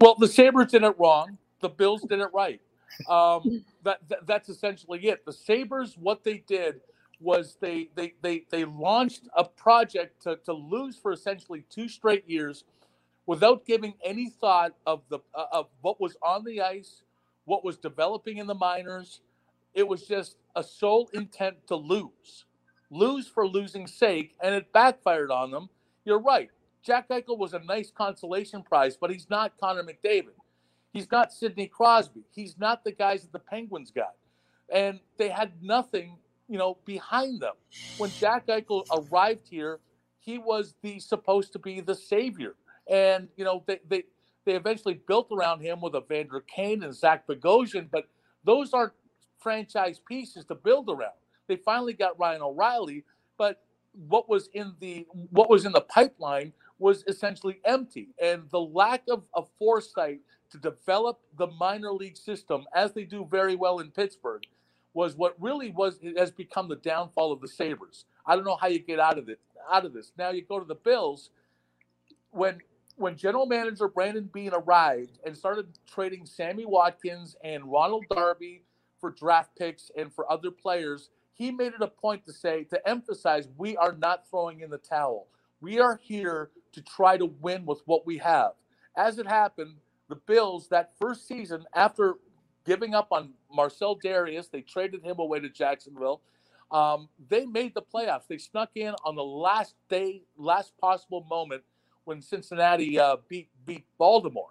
[0.00, 1.36] Well, the Sabres did it wrong.
[1.62, 2.60] The Bills did it right.
[3.08, 5.24] Um, that, that, that's essentially it.
[5.26, 6.80] The Sabres, what they did
[7.18, 12.28] was they they they they launched a project to, to lose for essentially two straight
[12.28, 12.62] years
[13.26, 17.02] without giving any thought of the uh, of what was on the ice,
[17.44, 19.20] what was developing in the minors.
[19.74, 22.44] It was just a sole intent to lose,
[22.90, 25.68] lose for losing sake, and it backfired on them.
[26.04, 26.50] You're right.
[26.84, 30.34] Jack Eichel was a nice consolation prize, but he's not Connor McDavid.
[30.92, 32.22] He's not Sidney Crosby.
[32.34, 34.14] He's not the guys that the Penguins got.
[34.70, 37.54] And they had nothing, you know, behind them.
[37.98, 39.80] When Jack Eichel arrived here,
[40.18, 42.54] he was the supposed to be the savior.
[42.90, 44.04] And, you know, they they,
[44.44, 48.08] they eventually built around him with Evander Kane and Zach Bogosian, but
[48.44, 48.92] those aren't
[49.40, 51.12] franchise pieces to build around.
[51.48, 53.04] They finally got Ryan O'Reilly,
[53.38, 53.62] but
[54.08, 58.08] what was in the what was in the pipeline was essentially empty.
[58.22, 63.26] And the lack of, of foresight to develop the minor league system, as they do
[63.30, 64.42] very well in Pittsburgh,
[64.94, 68.04] was what really was has become the downfall of the Sabres.
[68.26, 69.40] I don't know how you get out of it
[69.72, 70.12] out of this.
[70.18, 71.30] Now you go to the Bills.
[72.30, 72.60] When
[73.02, 78.62] when general manager Brandon Beane arrived and started trading Sammy Watkins and Ronald Darby
[79.00, 82.88] for draft picks and for other players, he made it a point to say to
[82.88, 85.26] emphasize we are not throwing in the towel.
[85.60, 88.52] We are here to try to win with what we have.
[88.96, 89.74] As it happened,
[90.08, 92.14] the Bills that first season, after
[92.64, 96.20] giving up on Marcell Dareus, they traded him away to Jacksonville.
[96.70, 98.28] Um, they made the playoffs.
[98.28, 101.64] They snuck in on the last day, last possible moment
[102.04, 104.50] when Cincinnati uh, beat beat Baltimore.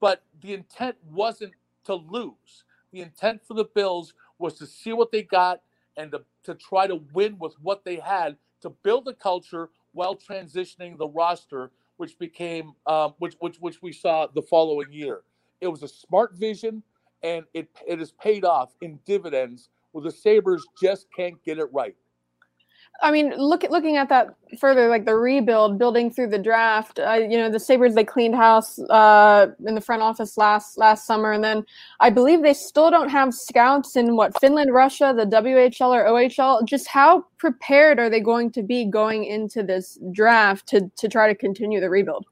[0.00, 2.64] But the intent wasn't to lose.
[2.92, 5.62] The intent for the Bills was to see what they got
[5.96, 10.16] and to, to try to win with what they had to build a culture while
[10.16, 15.22] transitioning the roster, which became um, which which which we saw the following year.
[15.60, 16.82] It was a smart vision,
[17.22, 19.68] and it it has paid off in dividends.
[19.92, 21.96] Where the Sabres just can't get it right.
[23.02, 26.98] I mean, look at looking at that further, like the rebuild, building through the draft.
[26.98, 31.06] Uh, you know, the Sabres they cleaned house uh, in the front office last last
[31.06, 31.64] summer, and then
[32.00, 36.64] I believe they still don't have scouts in what Finland, Russia, the WHL or OHL.
[36.66, 41.28] Just how prepared are they going to be going into this draft to to try
[41.28, 42.26] to continue the rebuild?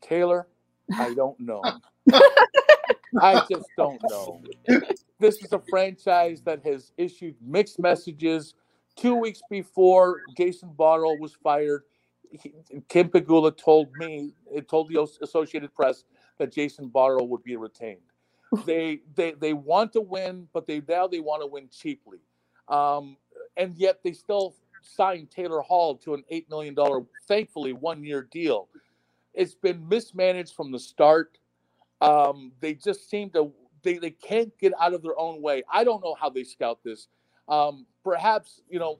[0.00, 0.48] Taylor,
[0.94, 1.62] I don't know.
[3.20, 4.40] I just don't know.
[5.18, 8.54] This is a franchise that has issued mixed messages
[8.98, 11.82] two weeks before Jason Botterill was fired,
[12.30, 12.52] he,
[12.88, 16.04] Kim Pegula told me, it told the Associated Press
[16.38, 18.00] that Jason Botterill would be retained.
[18.66, 22.18] they they they want to win, but they now they want to win cheaply,
[22.68, 23.16] um,
[23.58, 28.22] and yet they still signed Taylor Hall to an eight million dollar, thankfully one year
[28.22, 28.68] deal.
[29.34, 31.36] It's been mismanaged from the start.
[32.00, 35.62] Um, they just seem to they, they can't get out of their own way.
[35.70, 37.08] I don't know how they scout this.
[37.48, 38.98] Um, perhaps you know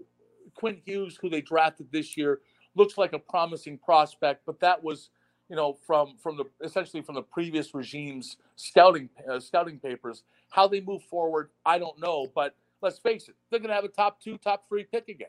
[0.55, 2.41] Quinn Hughes, who they drafted this year,
[2.75, 5.11] looks like a promising prospect, but that was
[5.49, 10.25] you know from from the essentially from the previous regime's scouting uh, scouting papers.
[10.51, 13.85] How they move forward, I don't know, but let's face it, they're going to have
[13.85, 15.29] a top two, top three pick again,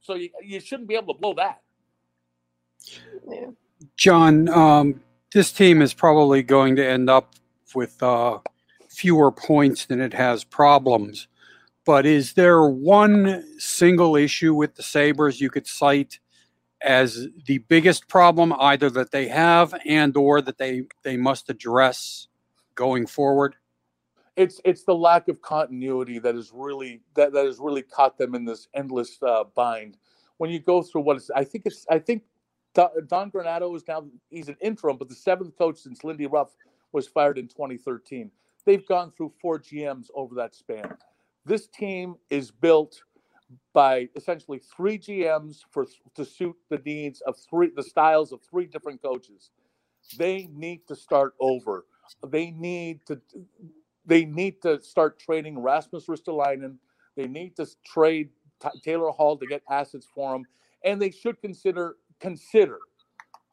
[0.00, 1.62] so you you shouldn't be able to blow that.
[3.96, 5.00] John, um,
[5.32, 7.34] this team is probably going to end up
[7.74, 8.38] with uh,
[8.88, 11.28] fewer points than it has problems.
[11.88, 16.20] But is there one single issue with the Sabres you could cite
[16.82, 22.28] as the biggest problem, either that they have and or that they, they must address
[22.74, 23.56] going forward?
[24.36, 28.34] It's it's the lack of continuity that is really that, that has really caught them
[28.34, 29.96] in this endless uh, bind.
[30.36, 32.22] When you go through what is, I think it's I think
[32.74, 36.50] Don Granato is now he's an interim, but the seventh coach since Lindy Ruff
[36.92, 38.30] was fired in 2013.
[38.66, 40.94] They've gone through four GMs over that span.
[41.48, 43.02] This team is built
[43.72, 48.66] by essentially three GMs for to suit the needs of three the styles of three
[48.66, 49.48] different coaches.
[50.18, 51.86] They need to start over.
[52.26, 53.18] They need to
[54.04, 56.76] they need to start trading Rasmus Ristolainen.
[57.16, 58.28] They need to trade
[58.60, 60.44] T- Taylor Hall to get assets for him,
[60.84, 62.78] and they should consider consider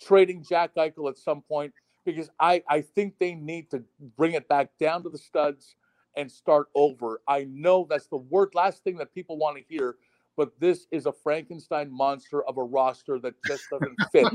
[0.01, 1.73] trading Jack Eichel at some point
[2.03, 3.83] because I I think they need to
[4.17, 5.75] bring it back down to the studs
[6.15, 7.21] and start over.
[7.27, 9.95] I know that's the word last thing that people want to hear,
[10.37, 14.27] but this is a Frankenstein monster of a roster that just doesn't fit.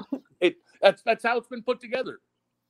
[0.40, 2.20] it that's that's how it's been put together.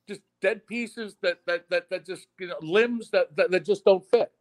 [0.09, 3.85] Just dead pieces that that that, that just you know limbs that, that, that just
[3.85, 4.33] don't fit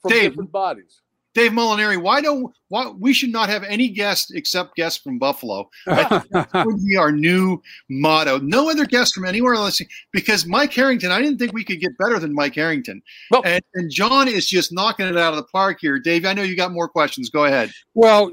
[0.00, 1.02] from Dave, different bodies.
[1.34, 5.68] Dave Molinari, why don't why we should not have any guests except guests from Buffalo?
[5.86, 7.60] That would be our new
[7.90, 8.38] motto.
[8.38, 9.80] No other guests from anywhere else
[10.12, 11.10] because Mike Harrington.
[11.10, 13.02] I didn't think we could get better than Mike Harrington,
[13.44, 15.98] and, and, John is just knocking it out of the park here.
[15.98, 17.30] Dave, I know you got more questions.
[17.30, 17.72] Go ahead.
[17.94, 18.32] Well,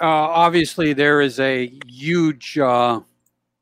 [0.00, 3.00] uh, obviously there is a huge uh,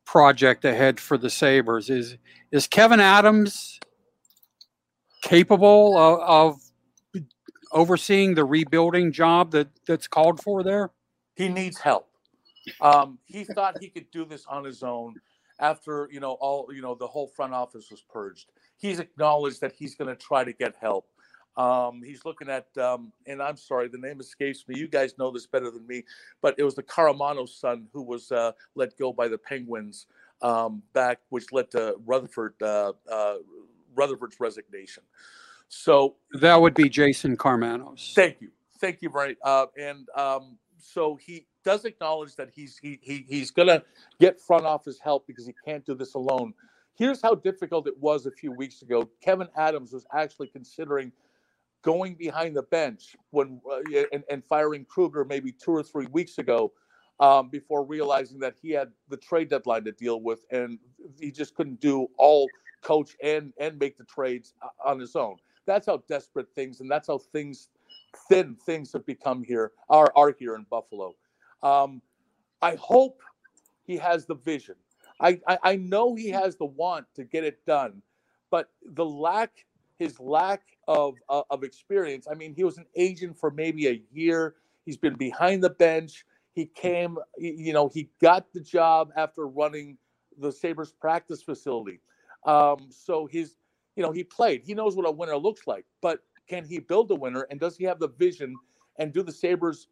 [0.04, 1.90] project ahead for the Sabres.
[1.90, 2.16] Is
[2.52, 3.78] is Kevyn Adams
[5.22, 6.60] capable of, of
[7.72, 10.90] overseeing the rebuilding job that that's called for there?
[11.34, 12.08] He needs help.
[12.80, 15.14] Um, he thought he could do this on his own
[15.60, 18.50] after you know all you know the whole front office was purged.
[18.76, 21.06] He's acknowledged that he's going to try to get help.
[21.56, 24.78] Um, he's looking at, um, and I'm sorry, the name escapes me.
[24.78, 26.04] You guys know this better than me,
[26.40, 30.06] but it was the Caramano son who was uh, let go by the Penguins
[30.40, 33.34] um, back, which led to Rutherford uh, uh,
[33.96, 35.02] Rutherford's resignation.
[35.68, 38.14] So that would be Jason Karmanos.
[38.14, 38.50] Thank you,
[38.80, 39.36] thank you very.
[39.44, 43.82] Uh, and um, so he does acknowledge that he's he, he he's gonna
[44.20, 46.54] get front office help because he can't do this alone.
[46.94, 49.08] Here's how difficult it was a few weeks ago.
[49.24, 51.12] Kevyn Adams was actually considering
[51.82, 53.80] going behind the bench when uh,
[54.12, 56.72] and, and firing Krueger maybe two or three weeks ago
[57.20, 60.78] um, before realizing that he had the trade deadline to deal with and
[61.20, 62.48] he just couldn't do all
[62.82, 64.54] coach and and make the trades
[64.84, 65.36] on his own.
[65.68, 67.70] That's how desperate things and that's how things
[68.30, 71.14] thin things have become here are are here in Buffalo.
[71.62, 72.02] Um,
[72.62, 73.20] I hope
[73.86, 74.76] he has the vision.
[75.20, 78.02] I, I, I know he has the want to get it done,
[78.50, 79.66] but the lack
[79.98, 82.28] his lack of uh, of experience.
[82.30, 84.56] I mean, he was an agent for maybe a year.
[84.86, 86.26] He's been behind the bench.
[86.54, 89.98] He came, you know, he got the job after running
[90.38, 92.00] the Sabres practice facility.
[92.46, 93.56] Um, so he's
[93.98, 94.62] you know, he played.
[94.64, 95.84] He knows what a winner looks like.
[96.00, 97.48] But can he build a winner?
[97.50, 98.54] And does he have the vision?
[99.00, 99.88] And do the Sabres,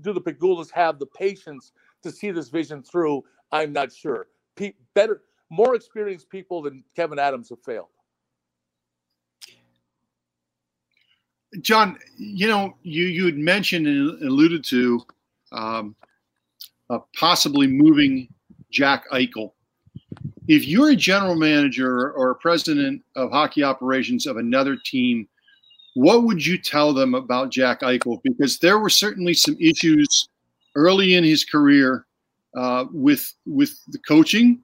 [0.00, 1.70] do the Pegulas have the patience
[2.02, 3.22] to see this vision through?
[3.52, 4.26] I'm not sure.
[4.56, 7.86] Pe- better, more experienced people than Kevyn Adams have failed.
[11.60, 15.00] John, you know, you you had mentioned and alluded to
[15.52, 15.94] um,
[16.90, 18.28] uh, possibly moving
[18.70, 19.52] Jack Eichel
[20.48, 25.28] if you're a general manager or a president of hockey operations of another team,
[25.94, 28.20] what would you tell them about Jack Eichel?
[28.22, 30.28] Because there were certainly some issues
[30.74, 32.06] early in his career
[32.56, 34.62] uh, with with the coaching,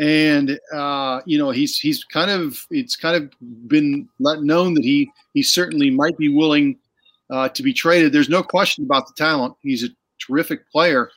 [0.00, 3.32] and uh, you know he's he's kind of it's kind of
[3.68, 6.76] been let known that he he certainly might be willing
[7.30, 8.12] uh, to be traded.
[8.12, 9.54] There's no question about the talent.
[9.62, 11.10] He's a terrific player.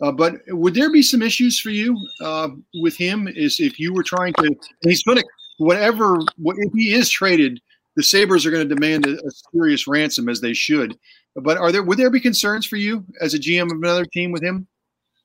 [0.00, 2.48] Uh, but would there be some issues for you uh,
[2.82, 3.28] with him?
[3.28, 5.24] Is if you were trying to, he's going to
[5.58, 7.60] whatever if he is traded,
[7.96, 10.96] the Sabres are going to demand a, a, serious ransom as they should.
[11.34, 14.30] But are there would there be concerns for you as a GM of another team
[14.30, 14.66] with him?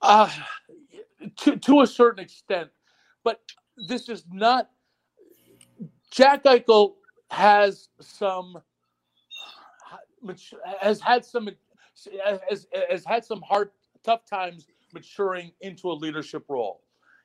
[0.01, 0.29] Uh,
[1.37, 2.69] to to a certain extent,
[3.23, 3.41] but
[3.87, 4.69] this is not.
[6.11, 6.93] Jack Eichel
[7.29, 8.61] has some
[10.79, 11.49] has had some
[12.49, 13.71] has, has had some hard
[14.03, 16.81] tough times maturing into a leadership role.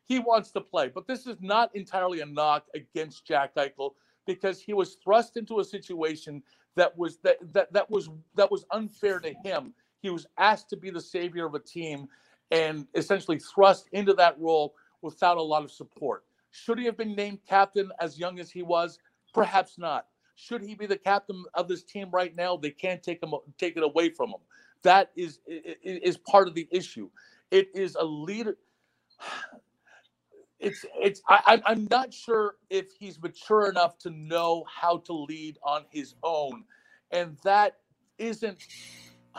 [0.07, 3.93] He wants to play, but this is not entirely a knock against Jack Eichel
[4.27, 6.43] because he was thrust into a situation
[6.77, 9.75] that was that that, that was that was unfair to him.
[10.01, 12.09] He was asked to be the savior of a team
[12.51, 16.25] and essentially thrust into that role without a lot of support.
[16.51, 18.99] Should he have been named captain as young as he was?
[19.35, 20.07] Perhaps not.
[20.37, 22.57] Should he be the captain of this team right now?
[22.57, 24.41] They can't take him take it away from him.
[24.83, 27.11] That is is part of the issue.
[27.51, 28.57] It is a leader.
[30.61, 35.59] it's it's I, I'm not sure if he's mature enough to know how to lead
[35.63, 36.65] on his own,
[37.11, 37.79] and that
[38.19, 38.59] isn't.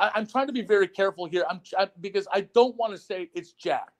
[0.00, 1.44] I, am trying to be very careful here.
[1.48, 3.92] I'm I, because I don't want to say it's Jack.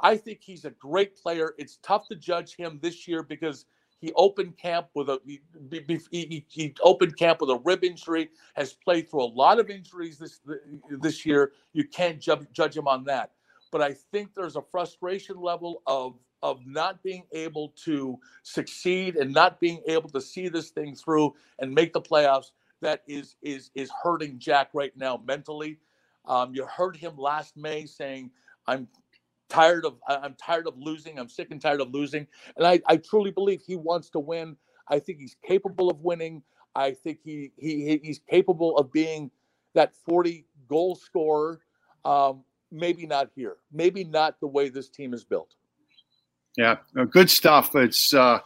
[0.00, 1.54] I think he's a great player.
[1.58, 3.66] It's tough to judge him this year because
[4.02, 5.40] he opened camp with a he,
[6.12, 8.30] he, he, opened camp with a rib injury.
[8.56, 10.40] Has played through a lot of injuries this
[11.02, 11.52] this year.
[11.74, 13.32] You can't ju- judge him on that
[13.72, 19.34] but I think there's a frustration level of of not being able to succeed and
[19.34, 23.72] not being able to see this thing through and make the playoffs that is is
[23.76, 25.78] is hurting Jack right now mentally.
[26.26, 28.32] Um, you heard him last May saying,
[28.68, 28.88] "I'm
[29.52, 31.18] tired of I'm tired of losing.
[31.18, 32.26] I'm sick and tired of losing."
[32.56, 34.56] And I, I truly believe he wants to win.
[34.88, 36.42] I think he's capable of winning.
[36.74, 39.30] I think he he he's capable of being
[39.74, 41.60] that 40 goal scorer.
[42.04, 43.56] Um, maybe not here.
[43.72, 45.54] Maybe not the way this team is built.
[46.56, 46.76] Yeah,
[47.10, 47.74] good stuff.
[47.76, 48.40] It's uh,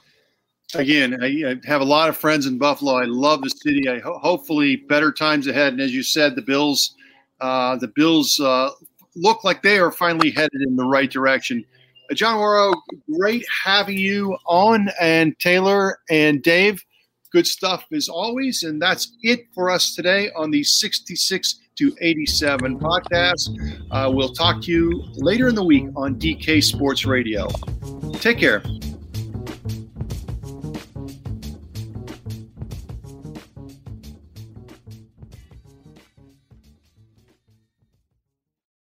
[0.75, 2.95] again, I, I, have a lot of friends in Buffalo.
[2.97, 3.89] I love the city.
[3.89, 5.73] I ho- hopefully better times ahead.
[5.73, 6.95] And as you said, the Bills,
[7.41, 8.71] uh, the Bills uh,
[9.17, 11.65] look like they are finally headed in the right direction.
[12.11, 12.75] Uh, John Wawrow,
[13.13, 16.85] great having you on, and Taylor and Dave.
[17.33, 18.63] Good stuff as always.
[18.63, 23.51] And that's it for us today on the 66 to 87 podcast.
[23.91, 27.49] Uh, we'll talk to you later in the week on DK Sports Radio.
[28.21, 28.63] Take care.